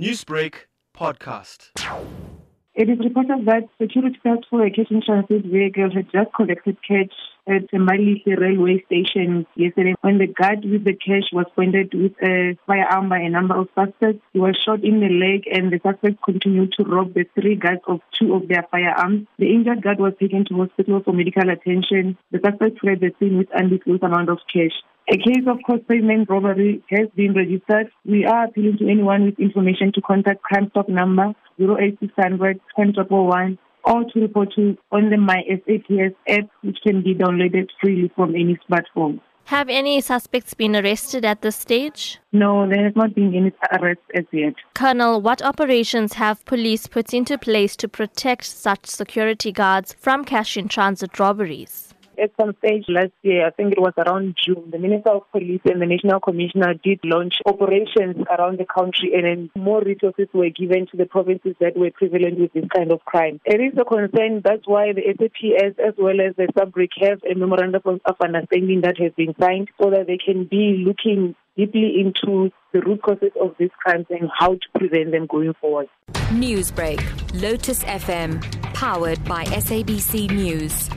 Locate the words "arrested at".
40.76-41.42